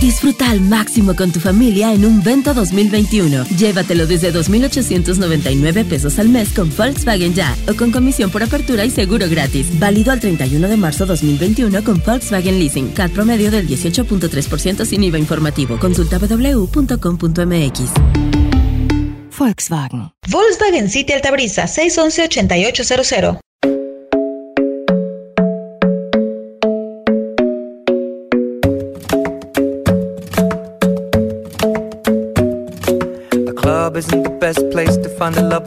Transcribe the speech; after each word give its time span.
Disfruta 0.00 0.50
al 0.50 0.60
máximo 0.60 1.16
con 1.16 1.32
tu 1.32 1.40
familia 1.40 1.92
en 1.92 2.04
un 2.04 2.22
Vento 2.22 2.54
2021. 2.54 3.44
Llévatelo 3.56 4.06
desde 4.06 4.32
2.899 4.32 5.84
pesos 5.84 6.20
al 6.20 6.28
mes 6.28 6.50
con 6.50 6.70
Volkswagen 6.74 7.34
Ya 7.34 7.56
o 7.68 7.74
con 7.74 7.90
comisión 7.90 8.30
por 8.30 8.44
apertura 8.44 8.84
y 8.84 8.90
seguro 8.90 9.28
gratis. 9.28 9.66
Válido 9.78 10.12
al 10.12 10.20
31 10.20 10.68
de 10.68 10.76
marzo 10.76 11.04
2021 11.04 11.82
con 11.82 12.00
Volkswagen 12.04 12.58
Leasing. 12.60 12.92
CAT 12.92 13.10
promedio 13.10 13.50
del 13.50 13.66
18.3% 13.66 14.84
sin 14.84 15.02
IVA 15.02 15.18
informativo. 15.18 15.78
Consulta 15.80 16.18
www.com.mx. 16.18 17.80
Volkswagen. 19.36 20.10
Volkswagen 20.28 20.88
City 20.88 21.12
Altabrisa 21.12 21.66
611 21.66 23.47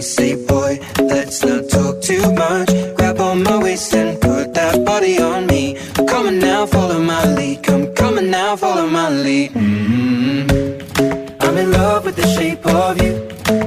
Say, 0.00 0.34
boy, 0.46 0.80
let's 0.98 1.44
not 1.44 1.68
talk 1.70 2.02
too 2.02 2.22
much. 2.34 2.68
Grab 2.96 3.20
on 3.20 3.42
my 3.42 3.56
waist 3.62 3.94
and 3.94 4.20
put 4.20 4.52
that 4.54 4.84
body 4.84 5.18
on 5.18 5.46
me. 5.46 5.76
Come 6.08 6.26
on 6.26 6.38
now, 6.38 6.66
follow 6.66 7.00
my 7.00 7.24
lead. 7.34 7.62
Come, 7.62 8.18
on 8.18 8.30
now, 8.30 8.56
follow 8.56 8.86
my 8.86 9.08
lead. 9.08 9.52
Mm-hmm. 9.52 11.42
I'm 11.42 11.56
in 11.56 11.72
love 11.72 12.04
with 12.04 12.16
the 12.16 12.26
shape 12.26 12.66
of 12.66 13.00
you. 13.02 13.12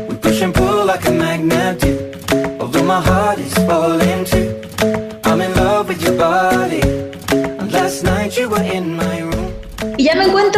We 0.08 0.16
push 0.18 0.42
and 0.42 0.54
pull 0.54 0.86
like 0.86 1.06
a 1.08 1.12
magnet 1.12 1.80
do. 1.82 1.94
Although 2.60 2.84
my 2.84 3.02
heart 3.02 3.40
is 3.40 3.54
falling 3.66 4.26
too. 4.26 4.37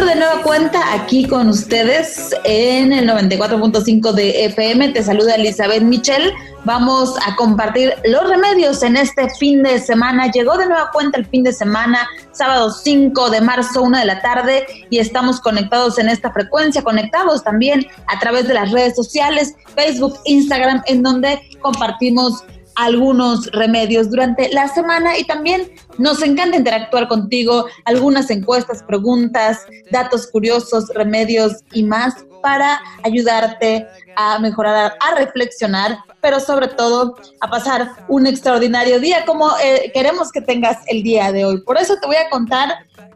De 0.09 0.15
nueva 0.15 0.41
cuenta 0.41 0.93
aquí 0.95 1.27
con 1.27 1.49
ustedes 1.49 2.31
en 2.43 2.91
el 2.91 3.07
94.5 3.07 4.11
de 4.13 4.45
FM. 4.45 4.89
Te 4.89 5.03
saluda 5.03 5.35
Elizabeth 5.35 5.83
Michel. 5.83 6.33
Vamos 6.65 7.13
a 7.27 7.35
compartir 7.35 7.93
los 8.05 8.27
remedios 8.27 8.81
en 8.81 8.97
este 8.97 9.29
fin 9.37 9.61
de 9.61 9.77
semana. 9.77 10.31
Llegó 10.31 10.57
de 10.57 10.65
nueva 10.65 10.89
cuenta 10.91 11.19
el 11.19 11.27
fin 11.27 11.43
de 11.43 11.53
semana, 11.53 12.09
sábado 12.31 12.71
5 12.71 13.29
de 13.29 13.41
marzo, 13.41 13.83
1 13.83 13.99
de 13.99 14.05
la 14.05 14.19
tarde, 14.19 14.65
y 14.89 14.97
estamos 14.97 15.39
conectados 15.41 15.99
en 15.99 16.09
esta 16.09 16.31
frecuencia, 16.31 16.81
conectados 16.81 17.43
también 17.43 17.85
a 18.07 18.19
través 18.19 18.47
de 18.47 18.55
las 18.55 18.71
redes 18.71 18.95
sociales, 18.95 19.53
Facebook, 19.75 20.17
Instagram, 20.25 20.81
en 20.87 21.03
donde 21.03 21.39
compartimos 21.61 22.43
algunos 22.79 23.47
remedios 23.51 24.09
durante 24.09 24.49
la 24.53 24.69
semana 24.69 25.17
y 25.17 25.25
también 25.25 25.69
nos 25.97 26.23
encanta 26.23 26.57
interactuar 26.57 27.09
contigo, 27.09 27.65
algunas 27.83 28.29
encuestas, 28.29 28.83
preguntas, 28.83 29.65
datos 29.91 30.27
curiosos, 30.27 30.87
remedios 30.95 31.57
y 31.73 31.83
más 31.83 32.13
para 32.41 32.79
ayudarte 33.03 33.85
a 34.15 34.39
mejorar, 34.39 34.93
a 35.01 35.15
reflexionar, 35.15 35.97
pero 36.21 36.39
sobre 36.39 36.69
todo 36.69 37.15
a 37.41 37.49
pasar 37.49 37.91
un 38.07 38.25
extraordinario 38.27 38.99
día 39.01 39.25
como 39.25 39.49
eh, 39.61 39.91
queremos 39.93 40.31
que 40.31 40.39
tengas 40.39 40.77
el 40.87 41.03
día 41.03 41.33
de 41.33 41.43
hoy. 41.43 41.61
Por 41.61 41.77
eso 41.77 41.97
te 41.99 42.07
voy 42.07 42.15
a 42.15 42.29
contar 42.29 42.69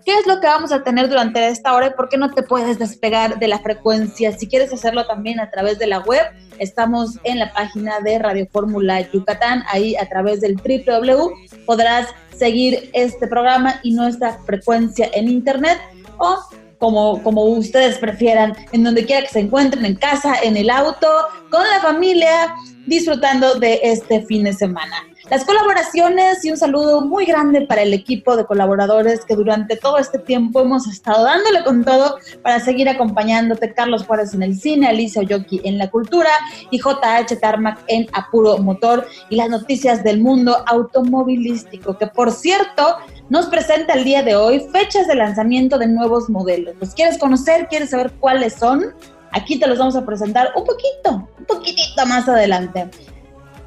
qué 0.06 0.14
es 0.18 0.28
lo 0.28 0.40
que 0.40 0.48
vamos 0.48 0.72
a 0.72 0.84
tener 0.84 1.10
durante 1.10 1.48
esta 1.48 1.74
hora 1.74 1.88
y 1.88 1.92
por 1.92 2.10
qué 2.10 2.18
no 2.18 2.32
te 2.32 2.44
puedes 2.44 2.80
despegar 2.80 3.40
de 3.40 3.48
la 3.48 3.60
frecuencia. 3.60 4.38
Si 4.38 4.48
quieres 4.48 4.74
hacerlo 4.74 5.06
también 5.06 5.40
a 5.40 5.50
través 5.50 5.80
de 5.80 5.88
la 5.88 6.00
web, 6.00 6.24
estamos 6.60 7.20
en 7.24 7.40
la 7.40 7.52
página 7.54 8.00
de 8.00 8.20
Radio 8.20 8.48
Fórmula 8.52 9.02
Yucatán, 9.12 9.64
ahí 9.70 9.96
a 9.96 10.08
través 10.08 10.42
del 10.42 10.56
www 10.56 11.34
podrás 11.66 12.08
seguir 12.36 12.90
este 12.94 13.28
programa 13.28 13.80
y 13.84 13.94
nuestra 13.94 14.40
frecuencia 14.46 15.10
en 15.14 15.30
internet 15.30 15.80
o 16.18 16.40
como, 16.80 17.24
como 17.24 17.46
ustedes 17.46 17.98
prefieran, 17.98 18.56
en 18.74 18.84
donde 18.84 19.06
quiera 19.06 19.22
que 19.22 19.30
se 19.30 19.40
encuentren, 19.40 19.86
en 19.86 19.96
casa, 19.96 20.36
en 20.44 20.58
el 20.58 20.70
auto, 20.70 21.08
con 21.50 21.64
la 21.64 21.80
familia, 21.80 22.54
disfrutando 22.86 23.56
de 23.56 23.80
este 23.84 24.26
fin 24.26 24.44
de 24.44 24.52
semana. 24.52 24.98
Las 25.30 25.46
colaboraciones 25.46 26.44
y 26.44 26.52
un 26.52 26.58
saludo 26.58 27.00
muy 27.00 27.26
grande 27.26 27.62
para 27.62 27.82
el 27.82 27.94
equipo 27.94 28.36
de 28.36 28.46
colaboradores 28.46 29.24
que 29.24 29.36
durante 29.36 29.78
todo 29.78 29.98
este 29.98 30.20
tiempo 30.20 30.60
hemos 30.60 30.86
estado 30.86 31.24
dándole 31.24 31.64
con 31.64 31.86
todo 31.86 32.18
para 32.42 32.60
seguir 32.60 32.90
acompañándote. 32.90 33.74
Carlos 33.74 34.06
Juárez 34.06 34.34
en 34.34 34.44
el 34.44 34.60
cine, 34.60 34.88
Alicia 34.88 35.22
Oyoki 35.22 35.62
en 35.64 35.78
la 35.78 35.90
cultura 35.90 36.30
y 36.72 36.78
JH 36.78 37.40
Tarmac 37.40 37.80
en 37.88 38.08
Apuro 38.12 38.58
Motor 38.58 39.08
y 39.30 39.38
las 39.38 39.50
noticias 39.50 40.04
del 40.04 40.20
mundo 40.22 40.58
automovilístico, 40.68 41.98
que 41.98 42.08
por 42.08 42.32
cierto 42.32 42.98
nos 43.30 43.46
presenta 43.46 43.94
el 43.94 44.04
día 44.04 44.24
de 44.24 44.36
hoy 44.36 44.68
fechas 44.74 45.08
de 45.08 45.16
lanzamiento 45.16 45.78
de 45.78 45.88
nuevos 45.88 46.30
modelos. 46.30 46.76
¿Los 46.82 46.94
quieres 46.94 47.18
conocer? 47.18 47.68
¿Quieres 47.70 47.92
saber 47.92 48.12
cuáles 48.20 48.56
son? 48.56 48.94
Aquí 49.32 49.58
te 49.58 49.68
los 49.68 49.80
vamos 49.80 49.96
a 49.96 50.06
presentar 50.06 50.50
un 50.56 50.66
poquito, 50.66 51.30
un 51.40 51.46
poquitito 51.46 52.06
más 52.06 52.28
adelante. 52.28 52.90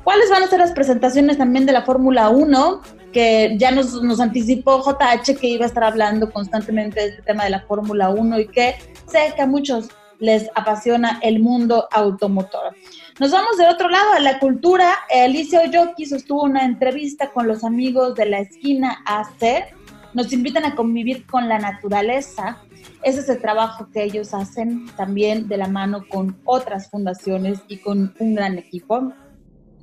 ¿Cuáles 0.06 0.30
van 0.30 0.44
a 0.44 0.46
ser 0.46 0.60
las 0.60 0.70
presentaciones 0.70 1.36
también 1.36 1.66
de 1.66 1.72
la 1.72 1.82
Fórmula 1.82 2.28
1? 2.28 2.80
Que 3.12 3.56
ya 3.58 3.72
nos, 3.72 4.00
nos, 4.04 4.20
anticipó 4.20 4.80
JH 4.80 5.34
que 5.34 5.48
iba 5.48 5.64
a 5.64 5.66
estar 5.66 5.82
hablando 5.82 6.30
constantemente 6.30 7.00
de 7.00 7.08
este 7.08 7.22
tema 7.22 7.42
de 7.42 7.50
la 7.50 7.62
Fórmula 7.62 8.10
1 8.10 8.38
y 8.38 8.46
que 8.46 8.76
sé 9.08 9.32
que 9.34 9.42
a 9.42 9.48
muchos 9.48 9.88
les 10.20 10.48
apasiona 10.54 11.18
el 11.24 11.40
mundo 11.40 11.88
automotor. 11.90 12.76
Nos 13.18 13.32
vamos 13.32 13.56
del 13.56 13.68
otro 13.68 13.88
lado, 13.88 14.12
a 14.12 14.20
la 14.20 14.38
cultura. 14.38 14.94
Alicia 15.12 15.62
Oyoki 15.62 16.06
sostuvo 16.06 16.44
una 16.44 16.64
entrevista 16.64 17.32
con 17.32 17.48
los 17.48 17.64
amigos 17.64 18.14
de 18.14 18.26
la 18.26 18.38
esquina 18.38 19.02
AC. 19.06 19.74
Nos 20.14 20.32
invitan 20.32 20.66
a 20.66 20.76
convivir 20.76 21.26
con 21.26 21.48
la 21.48 21.58
naturaleza. 21.58 22.58
Ese 23.02 23.18
es 23.22 23.28
el 23.28 23.40
trabajo 23.40 23.88
que 23.92 24.04
ellos 24.04 24.34
hacen 24.34 24.86
también 24.96 25.48
de 25.48 25.56
la 25.56 25.66
mano 25.66 26.04
con 26.08 26.40
otras 26.44 26.90
fundaciones 26.92 27.58
y 27.66 27.78
con 27.78 28.14
un 28.20 28.36
gran 28.36 28.56
equipo. 28.56 29.12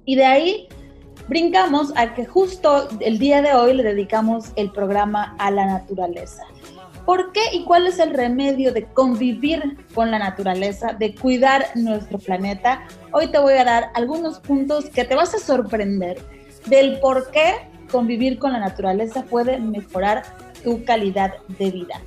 Y 0.06 0.16
de 0.16 0.26
ahí 0.26 0.68
brincamos 1.28 1.94
a 1.96 2.14
que 2.14 2.26
justo 2.26 2.90
el 3.00 3.20
día 3.20 3.42
de 3.42 3.54
hoy 3.54 3.74
le 3.74 3.84
dedicamos 3.84 4.52
el 4.56 4.72
programa 4.72 5.36
a 5.40 5.52
la 5.52 5.66
naturaleza. 5.66 6.44
¿Por 7.06 7.34
qué 7.34 7.42
y 7.52 7.66
cuál 7.66 7.88
es 7.88 8.00
el 8.00 8.14
remedio 8.14 8.72
de 8.72 8.86
convivir 8.86 9.78
con 9.94 10.10
la 10.10 10.20
naturaleza, 10.20 10.94
de 10.94 11.14
cuidar 11.14 11.66
nuestro 11.76 12.18
planeta? 12.18 12.88
Hoy 13.12 13.28
te 13.28 13.40
voy 13.40 13.54
a 13.54 13.66
dar 13.66 13.90
algunos 13.94 14.40
puntos 14.40 14.86
que 14.86 15.04
te 15.04 15.16
vas 15.16 15.36
a 15.36 15.40
sorprender 15.40 16.18
del 16.66 17.00
por 17.00 17.30
qué 17.32 17.68
convivir 17.92 18.40
con 18.40 18.54
la 18.54 18.60
naturaleza 18.60 19.24
puede 19.24 19.60
mejorar 19.60 20.24
tu 20.64 20.86
calidad 20.86 21.34
de 21.60 21.72
vida. 21.72 22.02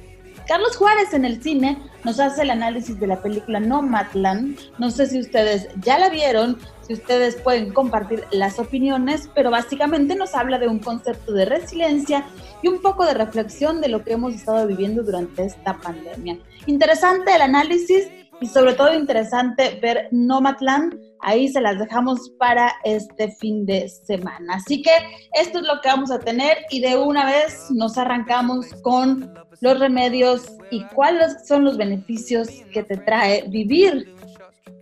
Carlos 0.46 0.76
Juárez 0.76 1.12
en 1.12 1.24
el 1.24 1.42
cine 1.42 1.76
nos 2.04 2.20
hace 2.20 2.42
el 2.42 2.50
análisis 2.50 3.00
de 3.00 3.08
la 3.08 3.20
película 3.20 3.58
Nomadland. 3.58 4.56
No 4.78 4.92
sé 4.92 5.06
si 5.08 5.18
ustedes 5.18 5.68
ya 5.80 5.98
la 5.98 6.08
vieron, 6.08 6.58
si 6.86 6.94
ustedes 6.94 7.34
pueden 7.34 7.72
compartir 7.72 8.24
las 8.30 8.60
opiniones, 8.60 9.28
pero 9.34 9.50
básicamente 9.50 10.14
nos 10.14 10.34
habla 10.36 10.60
de 10.60 10.68
un 10.68 10.78
concepto 10.78 11.32
de 11.32 11.46
resiliencia 11.46 12.24
y 12.62 12.68
un 12.68 12.80
poco 12.80 13.04
de 13.04 13.14
reflexión 13.14 13.80
de 13.80 13.88
lo 13.88 14.04
que 14.04 14.12
hemos 14.12 14.34
estado 14.34 14.68
viviendo 14.68 15.02
durante 15.02 15.44
esta 15.44 15.78
pandemia. 15.80 16.38
Interesante 16.66 17.34
el 17.34 17.42
análisis 17.42 18.08
y 18.40 18.46
sobre 18.46 18.74
todo 18.74 18.94
interesante 18.94 19.78
ver 19.80 20.08
Nomadland. 20.10 20.94
Ahí 21.20 21.48
se 21.48 21.60
las 21.60 21.78
dejamos 21.78 22.30
para 22.38 22.72
este 22.84 23.30
fin 23.30 23.64
de 23.64 23.88
semana. 23.88 24.54
Así 24.54 24.82
que 24.82 24.90
esto 25.32 25.58
es 25.58 25.66
lo 25.66 25.80
que 25.80 25.88
vamos 25.88 26.10
a 26.10 26.18
tener 26.18 26.58
y 26.70 26.80
de 26.80 26.96
una 26.96 27.24
vez 27.24 27.70
nos 27.70 27.96
arrancamos 27.96 28.66
con 28.82 29.32
los 29.60 29.80
remedios 29.80 30.46
y 30.70 30.84
cuáles 30.94 31.46
son 31.46 31.64
los 31.64 31.76
beneficios 31.76 32.48
que 32.72 32.82
te 32.82 32.98
trae 32.98 33.48
vivir, 33.48 34.14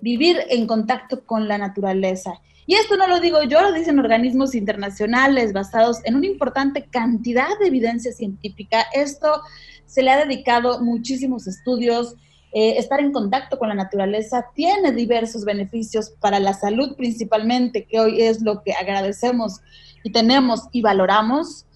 vivir 0.00 0.38
en 0.48 0.66
contacto 0.66 1.24
con 1.24 1.46
la 1.46 1.58
naturaleza. 1.58 2.32
Y 2.66 2.74
esto 2.74 2.96
no 2.96 3.06
lo 3.06 3.20
digo 3.20 3.42
yo, 3.42 3.60
lo 3.60 3.72
dicen 3.72 3.98
organismos 3.98 4.54
internacionales 4.54 5.52
basados 5.52 5.98
en 6.04 6.16
una 6.16 6.26
importante 6.26 6.86
cantidad 6.90 7.58
de 7.60 7.68
evidencia 7.68 8.10
científica. 8.12 8.86
Esto 8.94 9.42
se 9.84 10.02
le 10.02 10.10
ha 10.10 10.24
dedicado 10.24 10.80
muchísimos 10.80 11.46
estudios. 11.46 12.16
Eh, 12.56 12.78
estar 12.78 13.00
en 13.00 13.10
contacto 13.10 13.58
con 13.58 13.68
la 13.68 13.74
naturaleza 13.74 14.46
tiene 14.54 14.92
diversos 14.92 15.44
beneficios 15.44 16.10
para 16.20 16.38
la 16.38 16.54
salud 16.54 16.94
principalmente, 16.94 17.84
que 17.84 17.98
hoy 17.98 18.22
es 18.22 18.42
lo 18.42 18.62
que 18.62 18.72
agradecemos 18.72 19.60
y 20.04 20.12
tenemos 20.12 20.68
y 20.70 20.80
valoramos. 20.80 21.66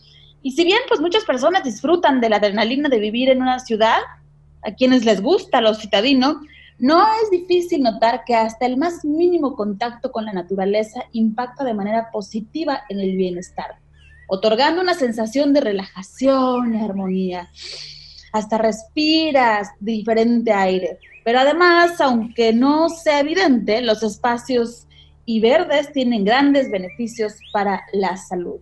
Y 0.40 0.52
si 0.52 0.62
bien 0.62 0.78
pues 0.86 1.00
muchas 1.00 1.24
personas 1.24 1.64
disfrutan 1.64 2.20
de 2.20 2.28
la 2.28 2.36
adrenalina 2.36 2.88
de 2.88 3.00
vivir 3.00 3.28
en 3.28 3.42
una 3.42 3.58
ciudad, 3.58 3.98
a 4.62 4.70
quienes 4.72 5.04
les 5.04 5.20
gusta 5.20 5.60
lo 5.60 5.74
citadino, 5.74 6.40
No 6.80 7.04
es 7.24 7.30
difícil 7.32 7.82
notar 7.82 8.22
que 8.24 8.36
hasta 8.36 8.64
el 8.64 8.76
más 8.76 9.04
mínimo 9.04 9.56
contacto 9.56 10.12
con 10.12 10.24
la 10.24 10.32
naturaleza 10.32 11.00
impacta 11.10 11.64
de 11.64 11.74
manera 11.74 12.12
positiva 12.12 12.84
en 12.88 13.00
el 13.00 13.16
bienestar, 13.16 13.80
otorgando 14.28 14.80
una 14.80 14.94
sensación 14.94 15.52
de 15.52 15.60
relajación 15.60 16.76
y 16.76 16.84
armonía. 16.84 17.50
Hasta 18.32 18.58
respiras 18.58 19.68
diferente 19.80 20.52
aire. 20.52 20.98
Pero 21.24 21.40
además, 21.40 22.00
aunque 22.00 22.52
no 22.52 22.88
sea 22.88 23.20
evidente, 23.20 23.80
los 23.82 24.02
espacios 24.02 24.86
y 25.24 25.40
verdes 25.40 25.92
tienen 25.92 26.24
grandes 26.24 26.70
beneficios 26.70 27.34
para 27.52 27.82
la 27.92 28.16
salud. 28.16 28.60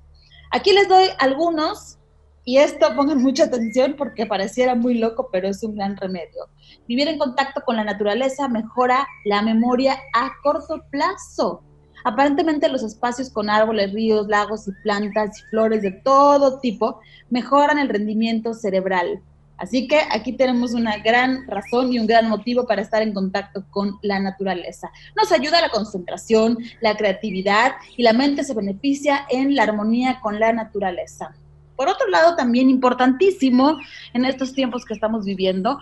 Aquí 0.51 0.73
les 0.73 0.89
doy 0.89 1.07
algunos 1.19 1.99
y 2.45 2.59
esto 2.59 2.95
pongan 2.95 3.23
mucha 3.23 3.45
atención 3.45 3.95
porque 3.99 4.25
pareciera 4.25 4.77
muy 4.77 4.95
loco, 4.95 5.29
pero 5.33 5.49
es 5.49 5.63
un 5.65 5.75
gran 5.75 5.97
remedio. 5.97 6.49
Vivir 6.87 7.09
en 7.09 7.19
contacto 7.19 7.61
con 7.65 7.75
la 7.75 7.83
naturaleza 7.83 8.49
mejora 8.49 9.07
la 9.25 9.43
memoria 9.43 9.99
a 10.15 10.31
corto 10.45 10.85
plazo. 10.91 11.63
Aparentemente 12.05 12.69
los 12.69 12.85
espacios 12.85 13.31
con 13.31 13.51
árboles, 13.51 13.93
ríos, 13.93 14.29
lagos 14.29 14.69
y 14.69 14.73
plantas 14.85 15.41
y 15.41 15.43
flores 15.51 15.83
de 15.83 15.91
todo 15.91 16.61
tipo 16.61 17.01
mejoran 17.31 17.79
el 17.79 17.89
rendimiento 17.89 18.55
cerebral, 18.55 19.21
Así 19.59 19.89
que 19.89 20.01
aquí 20.11 20.33
tenemos 20.33 20.75
una 20.75 20.99
gran 20.99 21.47
razón 21.47 21.93
y 21.93 21.99
un 21.99 22.07
gran 22.07 22.29
motivo 22.29 22.67
para 22.67 22.83
estar 22.83 23.03
en 23.03 23.15
contacto 23.15 23.65
con 23.71 23.99
la 24.03 24.19
naturaleza. 24.19 24.91
Nos 25.17 25.33
ayuda 25.33 25.61
la 25.61 25.71
concentración, 25.71 26.59
la 26.81 26.97
creatividad 26.97 27.73
y 27.97 28.03
la 28.03 28.13
mente 28.13 28.45
se 28.45 28.55
beneficia 28.55 29.27
en 29.31 29.55
la 29.55 29.63
armonía 29.63 30.21
con 30.21 30.39
la 30.39 30.53
naturaleza. 30.53 31.35
Por 31.77 31.89
otro 31.89 32.09
lado, 32.09 32.37
también 32.37 32.71
importantísimo 32.71 33.79
en 34.15 34.25
estos 34.25 34.55
tiempos 34.55 34.85
que 34.85 34.95
estamos 34.95 35.25
viviendo, 35.25 35.79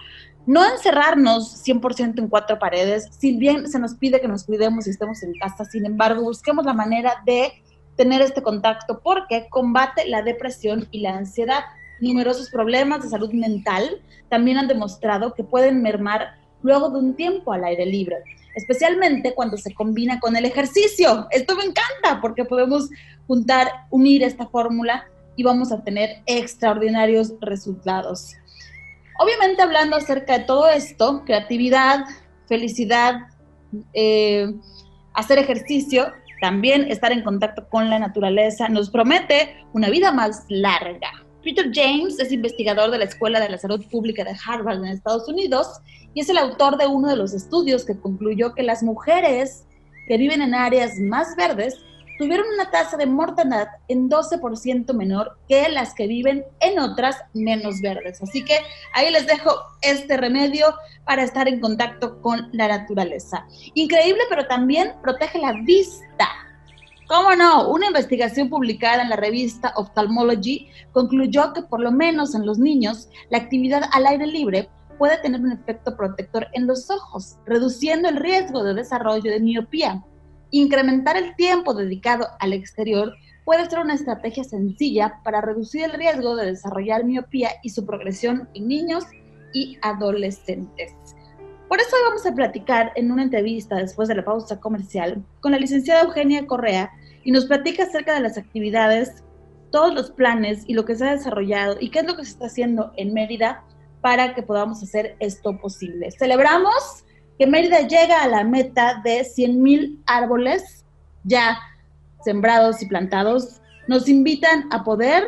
no 0.46 0.64
encerrarnos 0.68 1.64
100% 1.64 2.18
en 2.18 2.28
cuatro 2.28 2.58
paredes, 2.58 3.08
si 3.18 3.36
bien 3.36 3.68
se 3.68 3.78
nos 3.78 3.94
pide 3.94 4.20
que 4.20 4.28
nos 4.28 4.44
cuidemos 4.44 4.86
y 4.86 4.90
estemos 4.90 5.22
en 5.22 5.32
casa, 5.34 5.64
sin 5.64 5.86
embargo, 5.86 6.22
busquemos 6.22 6.66
la 6.66 6.74
manera 6.74 7.22
de 7.24 7.52
tener 7.96 8.20
este 8.20 8.42
contacto 8.42 9.00
porque 9.02 9.46
combate 9.48 10.06
la 10.06 10.22
depresión 10.22 10.88
y 10.90 11.00
la 11.00 11.16
ansiedad 11.16 11.64
numerosos 12.00 12.50
problemas 12.50 13.02
de 13.02 13.08
salud 13.08 13.32
mental 13.32 14.00
también 14.28 14.58
han 14.58 14.68
demostrado 14.68 15.34
que 15.34 15.44
pueden 15.44 15.82
mermar 15.82 16.34
luego 16.62 16.90
de 16.90 16.98
un 16.98 17.14
tiempo 17.14 17.52
al 17.52 17.64
aire 17.64 17.86
libre, 17.86 18.16
especialmente 18.56 19.34
cuando 19.34 19.56
se 19.56 19.74
combina 19.74 20.18
con 20.18 20.36
el 20.36 20.44
ejercicio. 20.44 21.26
Esto 21.30 21.56
me 21.56 21.64
encanta 21.64 22.20
porque 22.20 22.44
podemos 22.44 22.88
juntar, 23.26 23.68
unir 23.90 24.22
esta 24.22 24.46
fórmula 24.46 25.04
y 25.36 25.42
vamos 25.42 25.72
a 25.72 25.82
tener 25.82 26.22
extraordinarios 26.26 27.34
resultados. 27.40 28.34
Obviamente 29.18 29.62
hablando 29.62 29.96
acerca 29.96 30.38
de 30.38 30.44
todo 30.44 30.68
esto, 30.68 31.22
creatividad, 31.24 32.04
felicidad, 32.48 33.28
eh, 33.92 34.52
hacer 35.12 35.38
ejercicio, 35.38 36.12
también 36.40 36.90
estar 36.90 37.12
en 37.12 37.22
contacto 37.22 37.68
con 37.68 37.88
la 37.90 37.98
naturaleza, 37.98 38.68
nos 38.68 38.90
promete 38.90 39.56
una 39.72 39.88
vida 39.88 40.12
más 40.12 40.44
larga. 40.48 41.23
Peter 41.44 41.70
James 41.72 42.18
es 42.18 42.32
investigador 42.32 42.90
de 42.90 42.98
la 42.98 43.04
Escuela 43.04 43.38
de 43.38 43.50
la 43.50 43.58
Salud 43.58 43.84
Pública 43.90 44.24
de 44.24 44.34
Harvard 44.46 44.78
en 44.78 44.86
Estados 44.86 45.28
Unidos 45.28 45.80
y 46.14 46.20
es 46.20 46.28
el 46.30 46.38
autor 46.38 46.78
de 46.78 46.86
uno 46.86 47.08
de 47.08 47.16
los 47.16 47.34
estudios 47.34 47.84
que 47.84 47.98
concluyó 47.98 48.54
que 48.54 48.62
las 48.62 48.82
mujeres 48.82 49.66
que 50.08 50.16
viven 50.16 50.40
en 50.40 50.54
áreas 50.54 50.98
más 50.98 51.36
verdes 51.36 51.76
tuvieron 52.18 52.46
una 52.54 52.70
tasa 52.70 52.96
de 52.96 53.06
mortalidad 53.06 53.68
en 53.88 54.08
12% 54.08 54.92
menor 54.94 55.36
que 55.48 55.68
las 55.68 55.94
que 55.94 56.06
viven 56.06 56.44
en 56.60 56.78
otras 56.78 57.16
menos 57.34 57.80
verdes. 57.80 58.22
Así 58.22 58.44
que 58.44 58.58
ahí 58.92 59.10
les 59.10 59.26
dejo 59.26 59.52
este 59.82 60.16
remedio 60.16 60.74
para 61.04 61.24
estar 61.24 61.48
en 61.48 61.60
contacto 61.60 62.20
con 62.22 62.48
la 62.52 62.68
naturaleza. 62.68 63.46
Increíble, 63.74 64.22
pero 64.30 64.46
también 64.46 64.92
protege 65.02 65.38
la 65.38 65.52
vista. 65.52 66.43
¿Cómo 67.06 67.36
no? 67.36 67.68
Una 67.68 67.88
investigación 67.88 68.48
publicada 68.48 69.02
en 69.02 69.10
la 69.10 69.16
revista 69.16 69.74
Ophthalmology 69.76 70.68
concluyó 70.92 71.52
que 71.52 71.62
por 71.62 71.80
lo 71.80 71.92
menos 71.92 72.34
en 72.34 72.46
los 72.46 72.58
niños 72.58 73.10
la 73.28 73.38
actividad 73.38 73.82
al 73.92 74.06
aire 74.06 74.26
libre 74.26 74.70
puede 74.98 75.18
tener 75.18 75.40
un 75.42 75.52
efecto 75.52 75.96
protector 75.96 76.46
en 76.54 76.66
los 76.66 76.90
ojos, 76.90 77.36
reduciendo 77.44 78.08
el 78.08 78.16
riesgo 78.16 78.64
de 78.64 78.72
desarrollo 78.72 79.30
de 79.30 79.40
miopía. 79.40 80.02
Incrementar 80.50 81.18
el 81.18 81.36
tiempo 81.36 81.74
dedicado 81.74 82.26
al 82.40 82.54
exterior 82.54 83.14
puede 83.44 83.68
ser 83.68 83.80
una 83.80 83.94
estrategia 83.94 84.44
sencilla 84.44 85.20
para 85.24 85.42
reducir 85.42 85.84
el 85.84 85.92
riesgo 85.92 86.36
de 86.36 86.46
desarrollar 86.46 87.04
miopía 87.04 87.50
y 87.62 87.68
su 87.68 87.84
progresión 87.84 88.48
en 88.54 88.68
niños 88.68 89.04
y 89.52 89.76
adolescentes. 89.82 90.94
Por 91.68 91.80
eso 91.80 91.96
hoy 91.96 92.02
vamos 92.06 92.26
a 92.26 92.34
platicar 92.34 92.92
en 92.94 93.10
una 93.10 93.22
entrevista 93.22 93.76
después 93.76 94.08
de 94.08 94.14
la 94.14 94.24
pausa 94.24 94.60
comercial 94.60 95.24
con 95.40 95.52
la 95.52 95.58
licenciada 95.58 96.02
Eugenia 96.02 96.46
Correa 96.46 96.90
y 97.24 97.32
nos 97.32 97.46
platica 97.46 97.84
acerca 97.84 98.14
de 98.14 98.20
las 98.20 98.36
actividades, 98.36 99.24
todos 99.70 99.94
los 99.94 100.10
planes 100.10 100.64
y 100.66 100.74
lo 100.74 100.84
que 100.84 100.94
se 100.94 101.06
ha 101.06 101.12
desarrollado 101.12 101.76
y 101.80 101.90
qué 101.90 102.00
es 102.00 102.06
lo 102.06 102.16
que 102.16 102.24
se 102.24 102.32
está 102.32 102.46
haciendo 102.46 102.92
en 102.96 103.14
Mérida 103.14 103.64
para 104.02 104.34
que 104.34 104.42
podamos 104.42 104.82
hacer 104.82 105.16
esto 105.20 105.58
posible. 105.58 106.10
Celebramos 106.10 107.04
que 107.38 107.46
Mérida 107.46 107.80
llega 107.80 108.22
a 108.22 108.28
la 108.28 108.44
meta 108.44 109.00
de 109.02 109.24
100 109.24 109.62
mil 109.62 110.02
árboles 110.06 110.84
ya 111.24 111.58
sembrados 112.22 112.82
y 112.82 112.86
plantados. 112.86 113.62
Nos 113.88 114.08
invitan 114.08 114.68
a 114.70 114.84
poder 114.84 115.24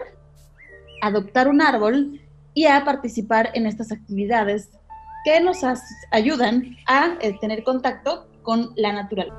adoptar 1.03 1.49
un 1.49 1.63
árbol 1.63 2.21
y 2.55 2.67
a 2.67 2.85
participar 2.85 3.51
en 3.55 3.67
estas 3.67 3.93
actividades 3.93 4.71
que 5.27 5.41
nos 5.41 5.59
ayudan 6.13 6.77
a 6.87 7.17
eh, 7.21 7.37
tener 7.41 7.65
contacto 7.65 8.29
con 8.43 8.71
la 8.77 8.93
naturaleza. 8.93 9.35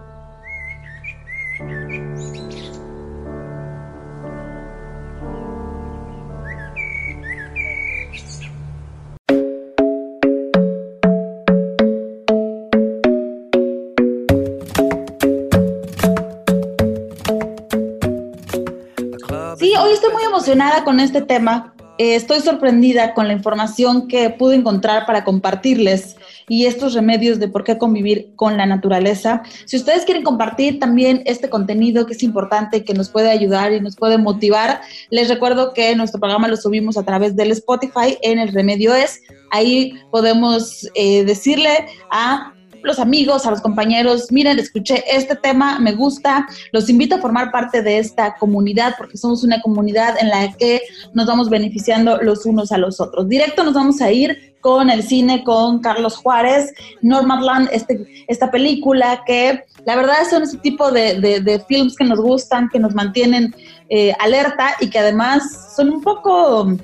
Sí, 19.57 19.73
hoy 19.79 19.93
estoy 19.93 20.11
muy 20.11 20.23
emocionada 20.25 20.83
con 20.83 20.99
este 20.99 21.21
tema 21.21 21.76
eh, 21.97 22.15
estoy 22.15 22.41
sorprendida 22.41 23.13
con 23.13 23.27
la 23.27 23.33
información 23.33 24.07
que 24.07 24.29
pude 24.29 24.55
encontrar 24.55 25.05
para 25.05 25.23
compartirles 25.23 26.15
y 26.47 26.65
estos 26.65 26.93
remedios 26.93 27.39
de 27.39 27.47
por 27.47 27.63
qué 27.63 27.77
convivir 27.77 28.31
con 28.35 28.57
la 28.57 28.65
naturaleza. 28.65 29.43
Si 29.65 29.77
ustedes 29.77 30.05
quieren 30.05 30.23
compartir 30.23 30.79
también 30.79 31.23
este 31.25 31.49
contenido 31.49 32.05
que 32.05 32.13
es 32.13 32.23
importante, 32.23 32.83
que 32.83 32.93
nos 32.93 33.09
puede 33.09 33.29
ayudar 33.29 33.73
y 33.73 33.81
nos 33.81 33.95
puede 33.95 34.17
motivar, 34.17 34.81
les 35.09 35.27
recuerdo 35.29 35.73
que 35.73 35.95
nuestro 35.95 36.19
programa 36.19 36.47
lo 36.47 36.57
subimos 36.57 36.97
a 36.97 37.03
través 37.03 37.35
del 37.35 37.51
Spotify 37.51 38.17
en 38.21 38.39
el 38.39 38.53
remedio 38.53 38.93
es. 38.93 39.21
Ahí 39.51 39.93
podemos 40.11 40.89
eh, 40.95 41.23
decirle 41.25 41.87
a 42.11 42.53
los 42.83 42.99
amigos, 42.99 43.45
a 43.45 43.51
los 43.51 43.61
compañeros, 43.61 44.31
miren, 44.31 44.59
escuché 44.59 45.03
este 45.09 45.35
tema, 45.35 45.79
me 45.79 45.93
gusta, 45.93 46.47
los 46.71 46.89
invito 46.89 47.15
a 47.15 47.19
formar 47.19 47.51
parte 47.51 47.81
de 47.81 47.99
esta 47.99 48.35
comunidad 48.35 48.95
porque 48.97 49.17
somos 49.17 49.43
una 49.43 49.61
comunidad 49.61 50.15
en 50.19 50.29
la 50.29 50.53
que 50.53 50.81
nos 51.13 51.25
vamos 51.25 51.49
beneficiando 51.49 52.17
los 52.21 52.45
unos 52.45 52.71
a 52.71 52.77
los 52.77 52.99
otros. 52.99 53.27
Directo 53.27 53.63
nos 53.63 53.73
vamos 53.73 54.01
a 54.01 54.11
ir 54.11 54.55
con 54.61 54.89
el 54.89 55.03
cine, 55.03 55.43
con 55.43 55.79
Carlos 55.79 56.17
Juárez, 56.17 56.73
Nomadland, 57.01 57.69
este, 57.71 58.05
esta 58.27 58.51
película 58.51 59.23
que 59.25 59.63
la 59.85 59.95
verdad 59.95 60.17
son 60.29 60.43
ese 60.43 60.57
tipo 60.57 60.91
de, 60.91 61.21
de, 61.21 61.59
films 61.67 61.95
que 61.95 62.03
nos 62.03 62.19
gustan, 62.19 62.69
que 62.69 62.79
nos 62.79 62.93
mantienen 62.93 63.55
eh, 63.89 64.13
alerta 64.19 64.75
y 64.81 64.89
que 64.89 64.99
además 64.99 65.73
son 65.75 65.89
un 65.89 66.01
poco 66.01 66.75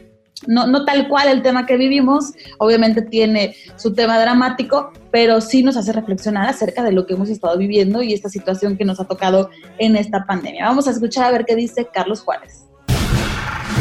no, 0.47 0.67
no 0.67 0.85
tal 0.85 1.07
cual 1.07 1.27
el 1.27 1.41
tema 1.41 1.65
que 1.65 1.77
vivimos, 1.77 2.33
obviamente 2.57 3.01
tiene 3.01 3.55
su 3.75 3.93
tema 3.93 4.19
dramático, 4.19 4.91
pero 5.11 5.41
sí 5.41 5.63
nos 5.63 5.77
hace 5.77 5.91
reflexionar 5.91 6.47
acerca 6.47 6.83
de 6.83 6.91
lo 6.91 7.05
que 7.05 7.13
hemos 7.13 7.29
estado 7.29 7.57
viviendo 7.57 8.01
y 8.01 8.13
esta 8.13 8.29
situación 8.29 8.77
que 8.77 8.85
nos 8.85 8.99
ha 8.99 9.05
tocado 9.05 9.49
en 9.77 9.95
esta 9.95 10.25
pandemia. 10.25 10.65
Vamos 10.65 10.87
a 10.87 10.91
escuchar 10.91 11.25
a 11.25 11.31
ver 11.31 11.45
qué 11.45 11.55
dice 11.55 11.87
Carlos 11.93 12.21
Juárez. 12.21 12.67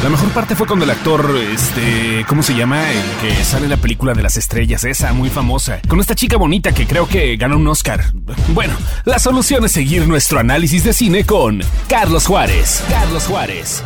La 0.02 0.08
mejor 0.08 0.30
parte 0.30 0.56
fue 0.56 0.66
cuando 0.66 0.84
el 0.84 0.90
actor, 0.90 1.30
este, 1.52 2.24
¿cómo 2.26 2.42
se 2.42 2.56
llama? 2.56 2.90
El 2.90 3.04
que 3.20 3.44
sale 3.44 3.64
en 3.64 3.70
la 3.70 3.76
película 3.76 4.14
de 4.14 4.22
las 4.22 4.36
estrellas, 4.36 4.82
esa 4.82 5.12
muy 5.12 5.30
famosa, 5.30 5.80
con 5.86 6.00
esta 6.00 6.16
chica 6.16 6.36
bonita 6.36 6.72
que 6.72 6.88
creo 6.88 7.06
que 7.06 7.36
ganó 7.36 7.56
un 7.56 7.68
Oscar. 7.68 8.02
Bueno, 8.48 8.74
la 9.04 9.20
solución 9.20 9.64
es 9.64 9.70
seguir 9.70 10.08
nuestro 10.08 10.40
análisis 10.40 10.82
de 10.82 10.92
cine 10.92 11.24
con 11.24 11.60
Carlos 11.88 12.26
Juárez. 12.26 12.82
Carlos 12.90 13.26
Juárez. 13.26 13.84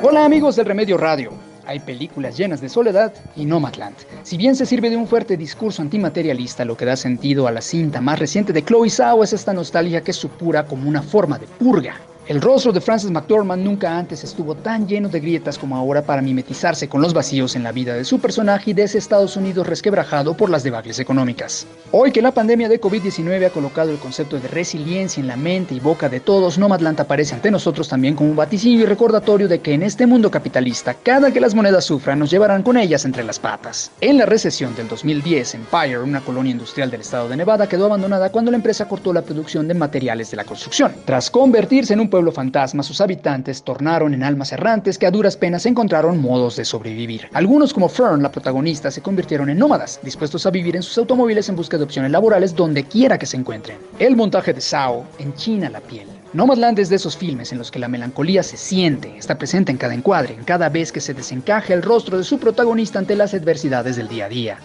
Hola 0.00 0.24
amigos 0.24 0.54
del 0.54 0.66
Remedio 0.66 0.96
Radio. 0.96 1.32
Hay 1.66 1.80
películas 1.80 2.36
llenas 2.36 2.60
de 2.60 2.68
soledad 2.68 3.12
y 3.34 3.44
Nomadland. 3.44 3.96
Si 4.22 4.36
bien 4.36 4.54
se 4.54 4.64
sirve 4.64 4.90
de 4.90 4.96
un 4.96 5.08
fuerte 5.08 5.36
discurso 5.36 5.82
antimaterialista, 5.82 6.64
lo 6.64 6.76
que 6.76 6.84
da 6.84 6.94
sentido 6.94 7.48
a 7.48 7.50
la 7.50 7.60
cinta 7.60 8.00
más 8.00 8.20
reciente 8.20 8.52
de 8.52 8.62
Chloe 8.62 8.90
Zhao 8.90 9.24
es 9.24 9.32
esta 9.32 9.52
nostalgia 9.52 10.02
que 10.02 10.12
supura 10.12 10.66
como 10.66 10.88
una 10.88 11.02
forma 11.02 11.36
de 11.36 11.48
purga. 11.48 11.96
El 12.28 12.42
rostro 12.42 12.72
de 12.72 12.82
Frances 12.82 13.10
McDormand 13.10 13.64
nunca 13.64 13.96
antes 13.96 14.22
estuvo 14.22 14.54
tan 14.54 14.86
lleno 14.86 15.08
de 15.08 15.18
grietas 15.18 15.56
como 15.56 15.78
ahora 15.78 16.02
para 16.02 16.20
mimetizarse 16.20 16.86
con 16.86 17.00
los 17.00 17.14
vacíos 17.14 17.56
en 17.56 17.62
la 17.62 17.72
vida 17.72 17.94
de 17.94 18.04
su 18.04 18.20
personaje 18.20 18.72
y 18.72 18.74
de 18.74 18.82
ese 18.82 18.98
Estados 18.98 19.34
Unidos 19.38 19.66
resquebrajado 19.66 20.36
por 20.36 20.50
las 20.50 20.62
debacles 20.62 20.98
económicas. 20.98 21.66
Hoy 21.90 22.12
que 22.12 22.20
la 22.20 22.34
pandemia 22.34 22.68
de 22.68 22.82
COVID-19 22.82 23.46
ha 23.46 23.50
colocado 23.50 23.92
el 23.92 23.96
concepto 23.96 24.38
de 24.38 24.46
resiliencia 24.46 25.22
en 25.22 25.26
la 25.26 25.38
mente 25.38 25.74
y 25.74 25.80
boca 25.80 26.10
de 26.10 26.20
todos, 26.20 26.58
Nomadland 26.58 27.00
aparece 27.00 27.34
ante 27.34 27.50
nosotros 27.50 27.88
también 27.88 28.14
como 28.14 28.28
un 28.28 28.36
vaticinio 28.36 28.82
y 28.82 28.84
recordatorio 28.84 29.48
de 29.48 29.60
que 29.60 29.72
en 29.72 29.82
este 29.82 30.04
mundo 30.04 30.30
capitalista, 30.30 30.92
cada 30.92 31.32
que 31.32 31.40
las 31.40 31.54
monedas 31.54 31.86
sufran, 31.86 32.18
nos 32.18 32.30
llevarán 32.30 32.62
con 32.62 32.76
ellas 32.76 33.06
entre 33.06 33.24
las 33.24 33.38
patas. 33.38 33.90
En 34.02 34.18
la 34.18 34.26
recesión 34.26 34.76
del 34.76 34.88
2010, 34.88 35.54
Empire, 35.54 36.00
una 36.00 36.20
colonia 36.20 36.52
industrial 36.52 36.90
del 36.90 37.00
estado 37.00 37.26
de 37.26 37.38
Nevada, 37.38 37.70
quedó 37.70 37.86
abandonada 37.86 38.30
cuando 38.30 38.50
la 38.50 38.58
empresa 38.58 38.86
cortó 38.86 39.14
la 39.14 39.22
producción 39.22 39.66
de 39.66 39.72
materiales 39.72 40.30
de 40.30 40.36
la 40.36 40.44
construcción. 40.44 40.92
Tras 41.06 41.30
convertirse 41.30 41.94
en 41.94 42.00
un 42.00 42.10
pueblo 42.18 42.32
fantasma, 42.32 42.82
sus 42.82 43.00
habitantes 43.00 43.62
tornaron 43.62 44.12
en 44.12 44.24
almas 44.24 44.50
errantes 44.50 44.98
que 44.98 45.06
a 45.06 45.10
duras 45.12 45.36
penas 45.36 45.66
encontraron 45.66 46.20
modos 46.20 46.56
de 46.56 46.64
sobrevivir. 46.64 47.28
Algunos, 47.32 47.72
como 47.72 47.88
Fern, 47.88 48.24
la 48.24 48.32
protagonista, 48.32 48.90
se 48.90 49.02
convirtieron 49.02 49.50
en 49.50 49.58
nómadas, 49.58 50.00
dispuestos 50.02 50.44
a 50.44 50.50
vivir 50.50 50.74
en 50.74 50.82
sus 50.82 50.98
automóviles 50.98 51.48
en 51.48 51.54
busca 51.54 51.78
de 51.78 51.84
opciones 51.84 52.10
laborales 52.10 52.56
donde 52.56 52.82
quiera 52.82 53.18
que 53.18 53.26
se 53.26 53.36
encuentren. 53.36 53.78
El 54.00 54.16
montaje 54.16 54.52
de 54.52 54.60
Sao 54.60 55.04
enchina 55.20 55.70
la 55.70 55.80
piel. 55.80 56.08
Nomadland 56.32 56.80
es 56.80 56.88
de 56.88 56.96
esos 56.96 57.16
filmes 57.16 57.52
en 57.52 57.58
los 57.58 57.70
que 57.70 57.78
la 57.78 57.86
melancolía 57.86 58.42
se 58.42 58.56
siente, 58.56 59.16
está 59.16 59.38
presente 59.38 59.70
en 59.70 59.78
cada 59.78 59.94
encuadre, 59.94 60.34
en 60.34 60.42
cada 60.42 60.68
vez 60.68 60.90
que 60.90 61.00
se 61.00 61.14
desencaja 61.14 61.72
el 61.72 61.82
rostro 61.82 62.18
de 62.18 62.24
su 62.24 62.40
protagonista 62.40 62.98
ante 62.98 63.14
las 63.14 63.32
adversidades 63.32 63.94
del 63.94 64.08
día 64.08 64.24
a 64.24 64.28
día. 64.28 64.58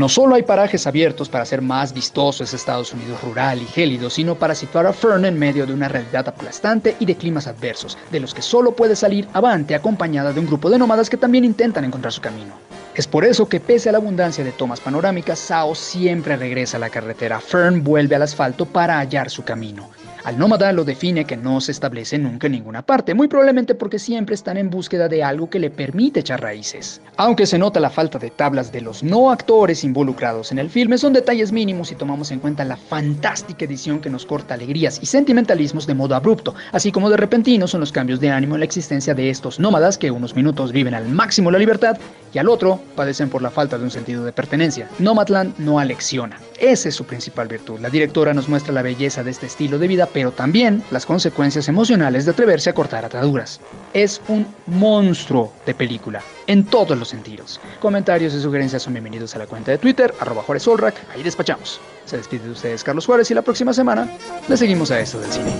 No 0.00 0.08
solo 0.08 0.34
hay 0.34 0.44
parajes 0.44 0.86
abiertos 0.86 1.28
para 1.28 1.42
hacer 1.42 1.60
más 1.60 1.92
vistoso 1.92 2.42
ese 2.42 2.56
Estados 2.56 2.94
Unidos 2.94 3.22
rural 3.22 3.60
y 3.60 3.66
gélido, 3.66 4.08
sino 4.08 4.34
para 4.34 4.54
situar 4.54 4.86
a 4.86 4.94
Fern 4.94 5.26
en 5.26 5.38
medio 5.38 5.66
de 5.66 5.74
una 5.74 5.88
realidad 5.88 6.26
aplastante 6.26 6.96
y 6.98 7.04
de 7.04 7.16
climas 7.16 7.46
adversos, 7.46 7.98
de 8.10 8.18
los 8.18 8.32
que 8.32 8.40
solo 8.40 8.72
puede 8.72 8.96
salir 8.96 9.28
avante 9.34 9.74
acompañada 9.74 10.32
de 10.32 10.40
un 10.40 10.46
grupo 10.46 10.70
de 10.70 10.78
nómadas 10.78 11.10
que 11.10 11.18
también 11.18 11.44
intentan 11.44 11.84
encontrar 11.84 12.14
su 12.14 12.22
camino. 12.22 12.54
Es 12.94 13.06
por 13.06 13.26
eso 13.26 13.46
que 13.46 13.60
pese 13.60 13.90
a 13.90 13.92
la 13.92 13.98
abundancia 13.98 14.42
de 14.42 14.52
tomas 14.52 14.80
panorámicas, 14.80 15.38
Sao 15.38 15.74
siempre 15.74 16.38
regresa 16.38 16.78
a 16.78 16.80
la 16.80 16.88
carretera. 16.88 17.38
Fern 17.38 17.84
vuelve 17.84 18.16
al 18.16 18.22
asfalto 18.22 18.64
para 18.64 19.00
hallar 19.00 19.28
su 19.28 19.44
camino. 19.44 19.90
Al 20.24 20.38
nómada 20.38 20.72
lo 20.72 20.84
define 20.84 21.24
que 21.24 21.36
no 21.36 21.60
se 21.60 21.72
establece 21.72 22.18
nunca 22.18 22.46
en 22.46 22.52
ninguna 22.52 22.82
parte, 22.82 23.14
muy 23.14 23.26
probablemente 23.26 23.74
porque 23.74 23.98
siempre 23.98 24.34
están 24.34 24.58
en 24.58 24.68
búsqueda 24.68 25.08
de 25.08 25.24
algo 25.24 25.48
que 25.48 25.58
le 25.58 25.70
permite 25.70 26.20
echar 26.20 26.42
raíces. 26.42 27.00
Aunque 27.16 27.46
se 27.46 27.58
nota 27.58 27.80
la 27.80 27.90
falta 27.90 28.18
de 28.18 28.30
tablas 28.30 28.70
de 28.70 28.82
los 28.82 29.02
no 29.02 29.30
actores 29.30 29.82
involucrados 29.82 30.52
en 30.52 30.58
el 30.58 30.68
filme, 30.68 30.98
son 30.98 31.14
detalles 31.14 31.52
mínimos 31.52 31.88
si 31.88 31.94
tomamos 31.94 32.30
en 32.30 32.40
cuenta 32.40 32.64
la 32.64 32.76
fantástica 32.76 33.64
edición 33.64 34.00
que 34.00 34.10
nos 34.10 34.26
corta 34.26 34.54
alegrías 34.54 34.98
y 35.02 35.06
sentimentalismos 35.06 35.86
de 35.86 35.94
modo 35.94 36.14
abrupto, 36.14 36.54
así 36.72 36.92
como 36.92 37.08
de 37.08 37.16
repentino 37.16 37.66
son 37.66 37.80
los 37.80 37.92
cambios 37.92 38.20
de 38.20 38.30
ánimo 38.30 38.56
en 38.56 38.60
la 38.60 38.66
existencia 38.66 39.14
de 39.14 39.30
estos 39.30 39.58
nómadas 39.58 39.96
que 39.96 40.10
unos 40.10 40.36
minutos 40.36 40.72
viven 40.72 40.94
al 40.94 41.08
máximo 41.08 41.50
la 41.50 41.58
libertad 41.58 41.96
y 42.32 42.38
al 42.38 42.48
otro 42.48 42.80
padecen 42.94 43.30
por 43.30 43.42
la 43.42 43.50
falta 43.50 43.78
de 43.78 43.84
un 43.84 43.90
sentido 43.90 44.24
de 44.24 44.32
pertenencia. 44.32 44.88
Nomadland 44.98 45.58
no 45.58 45.78
alecciona. 45.78 46.38
Esa 46.60 46.90
es 46.90 46.94
su 46.94 47.04
principal 47.04 47.48
virtud. 47.48 47.80
La 47.80 47.88
directora 47.88 48.34
nos 48.34 48.46
muestra 48.46 48.74
la 48.74 48.82
belleza 48.82 49.24
de 49.24 49.30
este 49.30 49.46
estilo 49.46 49.78
de 49.78 49.88
vida, 49.88 50.06
pero 50.12 50.30
también 50.30 50.84
las 50.90 51.06
consecuencias 51.06 51.68
emocionales 51.68 52.26
de 52.26 52.32
atreverse 52.32 52.68
a 52.68 52.74
cortar 52.74 53.02
ataduras. 53.02 53.60
Es 53.94 54.20
un 54.28 54.46
monstruo 54.66 55.54
de 55.64 55.74
película, 55.74 56.22
en 56.46 56.66
todos 56.66 56.98
los 56.98 57.08
sentidos. 57.08 57.58
Comentarios 57.80 58.34
y 58.34 58.42
sugerencias 58.42 58.82
son 58.82 58.92
bienvenidos 58.92 59.34
a 59.34 59.38
la 59.38 59.46
cuenta 59.46 59.70
de 59.70 59.78
Twitter, 59.78 60.14
arroba 60.20 60.42
Juárez 60.42 60.68
ahí 61.14 61.22
despachamos. 61.22 61.80
Se 62.04 62.18
despide 62.18 62.44
de 62.44 62.50
ustedes 62.50 62.84
Carlos 62.84 63.06
Juárez 63.06 63.30
y 63.30 63.34
la 63.34 63.42
próxima 63.42 63.72
semana 63.72 64.06
le 64.46 64.56
seguimos 64.56 64.90
a 64.90 65.00
esto 65.00 65.18
del 65.18 65.32
cine. 65.32 65.54